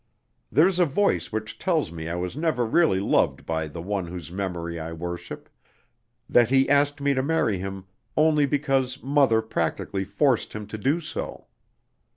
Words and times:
There's 0.51 0.79
a 0.79 0.87
voice 0.87 1.31
which 1.31 1.59
tells 1.59 1.91
me 1.91 2.09
I 2.09 2.15
was 2.15 2.35
never 2.35 2.65
really 2.65 2.99
loved 2.99 3.45
by 3.45 3.67
the 3.67 3.83
one 3.83 4.07
whose 4.07 4.31
memory 4.31 4.79
I 4.79 4.93
worship; 4.93 5.47
that 6.27 6.49
he 6.49 6.67
asked 6.67 7.01
me 7.01 7.13
to 7.13 7.21
marry 7.21 7.59
him 7.59 7.85
only 8.17 8.47
because 8.47 9.03
mother 9.03 9.43
practically 9.43 10.03
forced 10.03 10.53
him 10.53 10.65
to 10.69 10.77
do 10.79 11.01
so. 11.01 11.45